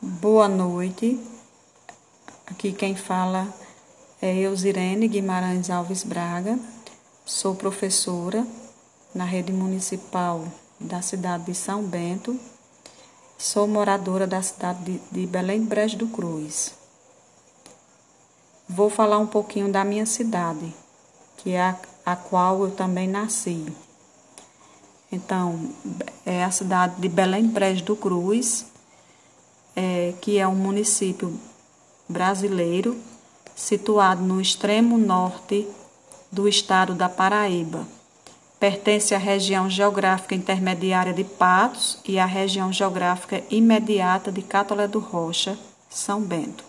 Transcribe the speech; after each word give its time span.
Boa 0.00 0.46
noite. 0.46 1.18
Aqui 2.46 2.72
quem 2.72 2.94
fala 2.94 3.52
é 4.22 4.32
Eusirene 4.32 5.08
Guimarães 5.08 5.70
Alves 5.70 6.04
Braga. 6.04 6.56
Sou 7.26 7.56
professora 7.56 8.46
na 9.12 9.24
rede 9.24 9.52
municipal 9.52 10.46
da 10.78 11.02
cidade 11.02 11.46
de 11.46 11.54
São 11.54 11.82
Bento. 11.82 12.38
Sou 13.36 13.66
moradora 13.66 14.24
da 14.24 14.40
cidade 14.40 15.00
de 15.10 15.26
Belém 15.26 15.64
Brejo 15.64 15.96
do 15.98 16.06
Cruz. 16.06 16.74
Vou 18.68 18.88
falar 18.88 19.18
um 19.18 19.26
pouquinho 19.26 19.72
da 19.72 19.84
minha 19.84 20.06
cidade, 20.06 20.72
que 21.38 21.50
é 21.50 21.60
a, 21.60 21.76
a 22.06 22.14
qual 22.14 22.62
eu 22.62 22.70
também 22.70 23.08
nasci. 23.08 23.66
Então, 25.10 25.58
é 26.24 26.44
a 26.44 26.52
cidade 26.52 27.00
de 27.00 27.08
Belém 27.08 27.48
Brejo 27.48 27.84
do 27.84 27.96
Cruz, 27.96 28.64
é, 29.78 30.12
que 30.20 30.38
é 30.38 30.48
um 30.48 30.56
município 30.56 31.38
brasileiro 32.08 32.98
situado 33.54 34.24
no 34.24 34.40
extremo 34.40 34.98
norte 34.98 35.68
do 36.32 36.48
estado 36.48 36.94
da 36.94 37.08
Paraíba. 37.08 37.86
Pertence 38.58 39.14
à 39.14 39.18
região 39.18 39.70
geográfica 39.70 40.34
intermediária 40.34 41.12
de 41.12 41.22
Patos 41.22 42.00
e 42.04 42.18
à 42.18 42.26
região 42.26 42.72
geográfica 42.72 43.40
imediata 43.50 44.32
de 44.32 44.42
Catolé 44.42 44.88
do 44.88 44.98
Rocha, 44.98 45.56
São 45.88 46.20
Bento. 46.22 46.64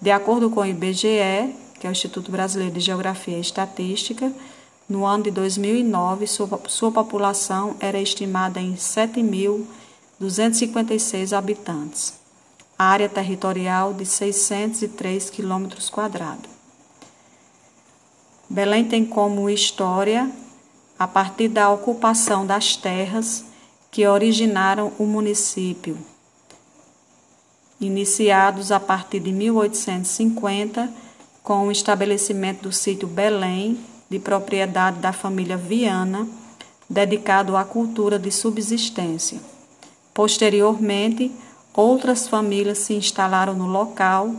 De 0.00 0.12
acordo 0.12 0.48
com 0.50 0.60
o 0.60 0.66
IBGE, 0.66 1.56
que 1.80 1.88
é 1.88 1.90
o 1.90 1.92
Instituto 1.92 2.30
Brasileiro 2.30 2.72
de 2.72 2.78
Geografia 2.78 3.36
e 3.36 3.40
Estatística, 3.40 4.32
no 4.88 5.04
ano 5.04 5.24
de 5.24 5.32
2009, 5.32 6.26
sua, 6.28 6.60
sua 6.68 6.92
população 6.92 7.74
era 7.80 7.98
estimada 7.98 8.60
em 8.60 8.76
7.256 10.20 11.36
habitantes, 11.36 12.14
área 12.78 13.08
territorial 13.08 13.92
de 13.92 14.06
603 14.06 15.30
quilômetros 15.30 15.90
quadrados. 15.90 16.50
Belém 18.48 18.84
tem 18.84 19.04
como 19.04 19.50
história 19.50 20.30
a 20.98 21.08
partir 21.08 21.48
da 21.48 21.70
ocupação 21.70 22.46
das 22.46 22.76
terras 22.76 23.44
que 23.90 24.06
originaram 24.06 24.92
o 24.98 25.04
município, 25.04 25.98
iniciados 27.80 28.70
a 28.70 28.78
partir 28.78 29.20
de 29.20 29.32
1850 29.32 30.92
com 31.42 31.66
o 31.66 31.72
estabelecimento 31.72 32.62
do 32.62 32.72
sítio 32.72 33.08
Belém 33.08 33.78
de 34.08 34.18
propriedade 34.18 34.98
da 34.98 35.12
família 35.12 35.56
Viana, 35.56 36.26
dedicado 36.88 37.56
à 37.56 37.64
cultura 37.64 38.18
de 38.18 38.30
subsistência. 38.30 39.53
Posteriormente, 40.14 41.32
outras 41.74 42.28
famílias 42.28 42.78
se 42.78 42.94
instalaram 42.94 43.52
no 43.54 43.66
local 43.66 44.32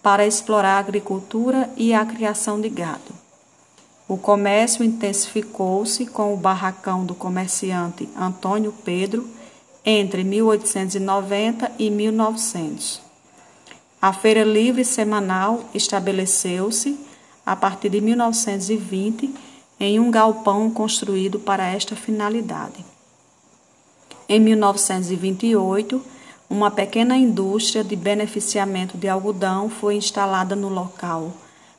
para 0.00 0.24
explorar 0.24 0.76
a 0.76 0.78
agricultura 0.78 1.68
e 1.76 1.92
a 1.92 2.06
criação 2.06 2.60
de 2.60 2.68
gado. 2.68 3.12
O 4.08 4.16
comércio 4.16 4.84
intensificou-se 4.84 6.06
com 6.06 6.32
o 6.32 6.36
barracão 6.36 7.04
do 7.04 7.12
comerciante 7.12 8.08
Antônio 8.16 8.72
Pedro 8.84 9.28
entre 9.84 10.22
1890 10.22 11.72
e 11.76 11.90
1900. 11.90 13.00
A 14.00 14.12
feira 14.12 14.44
livre 14.44 14.84
semanal 14.84 15.64
estabeleceu-se 15.74 16.96
a 17.44 17.56
partir 17.56 17.88
de 17.88 18.00
1920 18.00 19.34
em 19.80 19.98
um 19.98 20.08
galpão 20.08 20.70
construído 20.70 21.40
para 21.40 21.66
esta 21.66 21.96
finalidade. 21.96 22.95
Em 24.28 24.40
1928, 24.40 26.02
uma 26.50 26.68
pequena 26.68 27.16
indústria 27.16 27.84
de 27.84 27.94
beneficiamento 27.94 28.98
de 28.98 29.08
algodão 29.08 29.70
foi 29.70 29.94
instalada 29.94 30.56
no 30.56 30.68
local, 30.68 31.32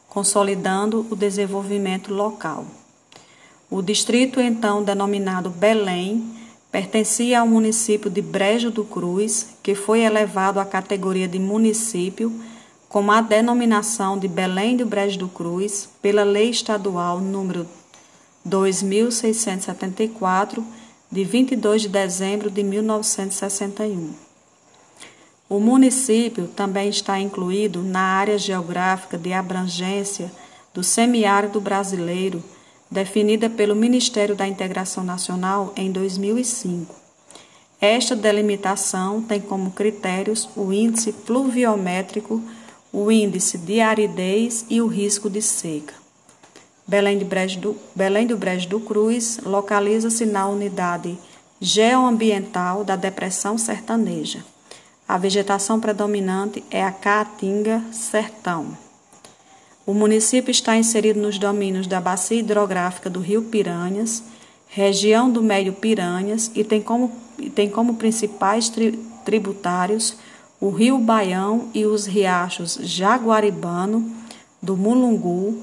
consolidando 0.08 1.06
o 1.10 1.16
desenvolvimento 1.16 2.14
local. 2.14 2.66
O 3.70 3.82
distrito, 3.82 4.40
então 4.40 4.82
denominado 4.82 5.50
Belém, 5.50 6.24
pertencia 6.72 7.42
ao 7.42 7.48
município 7.48 8.10
de 8.10 8.22
Brejo 8.22 8.72
do 8.72 8.86
Cruz, 8.86 9.48
que 9.62 9.76
foi 9.76 10.04
elevado 10.04 10.58
à 10.58 10.66
categoria 10.66 11.28
de 11.28 11.40
município 11.40 12.32
com 12.88 13.12
a 13.12 13.20
denominação 13.20 14.18
de 14.18 14.30
Belém 14.30 14.78
do 14.78 14.86
Brejo 14.86 15.20
do 15.20 15.28
Cruz 15.28 15.90
pela 16.02 16.24
Lei 16.24 16.50
Estadual 16.50 17.20
número 17.20 17.68
2674 18.46 20.66
de 21.12 21.24
22 21.24 21.84
de 21.84 21.90
dezembro 21.90 22.50
de 22.50 22.64
1961. 22.64 24.14
O 25.50 25.60
município 25.60 26.48
também 26.48 26.90
está 26.90 27.20
incluído 27.20 27.82
na 27.82 28.02
área 28.02 28.38
geográfica 28.38 29.18
de 29.18 29.32
abrangência 29.32 30.32
do 30.74 30.84
semiárido 30.84 31.62
brasileiro, 31.62 32.44
definida 32.92 33.50
pelo 33.50 33.76
Ministério 33.76 34.36
da 34.36 34.48
Integração 34.48 35.04
Nacional 35.04 35.74
em 35.76 35.92
2005. 35.92 36.94
Esta 37.80 38.16
delimitação 38.16 39.22
tem 39.22 39.40
como 39.40 39.72
critérios 39.72 40.50
o 40.56 40.74
índice 40.74 41.14
pluviométrico 41.14 42.42
o 42.92 43.12
índice 43.12 43.58
de 43.58 43.80
aridez 43.80 44.66
e 44.70 44.82
o 44.82 44.88
risco 44.88 45.30
de 45.30 45.42
seca. 45.42 45.94
Belém, 46.88 47.18
de 47.18 47.26
Brejo 47.26 47.60
do, 47.60 47.78
Belém 47.94 48.26
do 48.26 48.38
Brejo 48.38 48.70
do 48.70 48.80
Cruz 48.80 49.40
localiza-se 49.44 50.26
na 50.26 50.48
unidade 50.48 51.18
geoambiental 51.60 52.84
da 52.84 52.96
Depressão 52.96 53.58
Sertaneja. 53.58 54.44
A 55.08 55.18
vegetação 55.18 55.80
predominante 55.80 56.64
é 56.72 56.84
a 56.84 56.92
caatinga 56.92 57.84
sertão. 57.92 58.78
O 59.86 59.94
município 59.94 60.52
está 60.52 60.78
inserido 60.78 61.20
nos 61.20 61.38
domínios 61.38 61.88
da 61.88 62.00
bacia 62.00 62.40
hidrográfica 62.40 63.10
do 63.10 63.20
Rio 63.20 63.44
Piranhas, 63.44 64.24
região 64.68 65.30
do 65.30 65.42
Médio 65.44 65.74
Piranhas 65.74 66.52
e 66.56 66.64
tem 66.64 66.82
como, 66.82 67.12
tem 67.54 67.70
como 67.70 67.96
principais 67.96 68.70
tri, 68.70 68.92
tributários 69.26 70.18
o 70.60 70.70
rio 70.70 70.98
Baião 70.98 71.70
e 71.74 71.86
os 71.86 72.06
riachos 72.06 72.80
Jaguaribano, 72.82 74.12
do 74.62 74.76
Mulungu, 74.76 75.62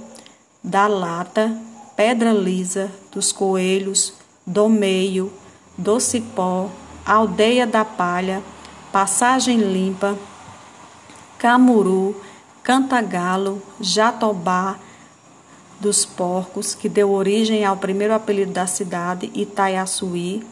da 0.64 0.86
Lata, 0.86 1.54
Pedra 1.94 2.32
Lisa, 2.32 2.90
dos 3.12 3.30
Coelhos, 3.30 4.14
do 4.46 4.66
Meio, 4.66 5.30
do 5.76 6.00
Cipó, 6.00 6.70
Aldeia 7.04 7.66
da 7.66 7.84
Palha, 7.84 8.42
Passagem 8.90 9.58
Limpa, 9.58 10.16
Camuru, 11.36 12.18
Cantagalo, 12.62 13.62
Jatobá, 13.78 14.76
dos 15.78 16.06
Porcos, 16.06 16.74
que 16.74 16.88
deu 16.88 17.10
origem 17.10 17.62
ao 17.66 17.76
primeiro 17.76 18.14
apelido 18.14 18.52
da 18.52 18.66
cidade, 18.66 19.30
Itaiaçuí, 19.34 20.42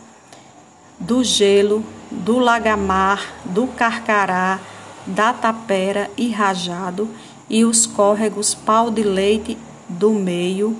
do 0.99 1.25
Gelo, 1.25 1.83
do 2.11 2.39
Lagamar, 2.39 3.33
do 3.47 3.67
Carcará, 3.67 4.61
da 5.07 5.33
Tapera 5.33 6.11
e 6.19 6.29
Rajado, 6.31 7.09
e 7.49 7.65
os 7.65 7.87
córregos 7.87 8.55
Pau 8.55 8.91
de 8.91 9.03
Leite 9.03 9.57
do 9.99 10.11
Meio, 10.11 10.77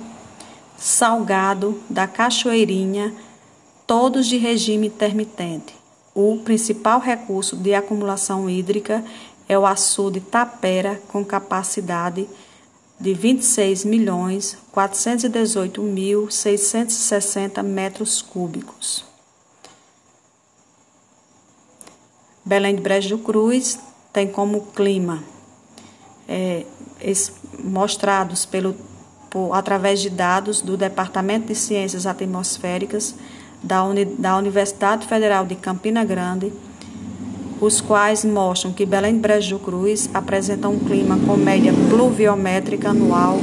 Salgado, 0.77 1.81
da 1.89 2.07
Cachoeirinha, 2.07 3.13
todos 3.87 4.27
de 4.27 4.37
regime 4.37 4.87
intermitente. 4.87 5.75
O 6.13 6.39
principal 6.43 6.99
recurso 6.99 7.55
de 7.55 7.73
acumulação 7.73 8.49
hídrica 8.49 9.03
é 9.47 9.57
o 9.57 9.65
açude 9.65 10.19
Tapera, 10.19 11.01
com 11.07 11.23
capacidade 11.23 12.27
de 12.99 13.13
26 13.13 13.85
milhões 13.85 14.57
418 14.71 15.81
mil 15.81 16.29
660 16.29 17.61
metros 17.63 18.21
cúbicos. 18.21 19.03
Belém 22.45 22.75
de 22.75 22.81
Brejo 22.81 23.17
do 23.17 23.23
Cruz 23.23 23.79
tem 24.11 24.27
como 24.27 24.67
clima 24.67 25.23
é, 26.27 26.65
mostrados 27.63 28.45
pelo, 28.45 28.75
por, 29.33 29.53
através 29.55 29.99
de 29.99 30.09
dados 30.11 30.61
do 30.61 30.77
Departamento 30.77 31.47
de 31.47 31.55
Ciências 31.55 32.05
Atmosféricas 32.05 33.15
da, 33.63 33.83
Uni, 33.83 34.05
da 34.05 34.37
Universidade 34.37 35.07
Federal 35.07 35.43
de 35.43 35.55
Campina 35.55 36.05
Grande, 36.05 36.53
os 37.59 37.81
quais 37.81 38.23
mostram 38.23 38.71
que 38.71 38.85
Belém 38.85 39.17
Brejo 39.17 39.57
Cruz 39.57 40.07
apresenta 40.13 40.69
um 40.69 40.77
clima 40.77 41.17
com 41.25 41.35
média 41.35 41.73
pluviométrica 41.89 42.91
anual 42.91 43.39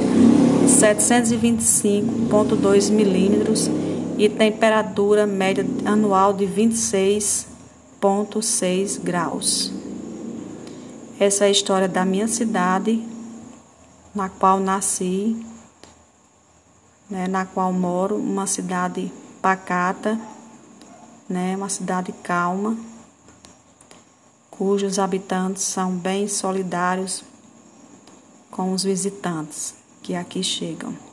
de 0.60 0.66
725,2 0.70 2.92
milímetros 2.92 3.68
e 4.16 4.28
temperatura 4.28 5.26
média 5.26 5.66
anual 5.84 6.32
de 6.32 6.46
26 6.46 7.48
6 8.40 8.98
graus. 8.98 9.72
Essa 11.18 11.46
é 11.46 11.48
a 11.48 11.50
história 11.50 11.88
da 11.88 12.04
minha 12.04 12.28
cidade, 12.28 13.02
na 14.14 14.28
qual 14.28 14.60
nasci, 14.60 15.49
né, 17.10 17.26
na 17.26 17.44
qual 17.44 17.72
moro, 17.72 18.16
uma 18.16 18.46
cidade 18.46 19.12
pacata, 19.42 20.18
né, 21.28 21.56
uma 21.56 21.68
cidade 21.68 22.12
calma, 22.22 22.76
cujos 24.50 24.98
habitantes 24.98 25.62
são 25.64 25.92
bem 25.92 26.28
solidários 26.28 27.24
com 28.50 28.72
os 28.72 28.84
visitantes 28.84 29.74
que 30.02 30.14
aqui 30.14 30.42
chegam. 30.42 31.09